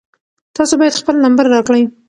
[0.55, 1.83] تاسو باید خپل نمبر راکړئ.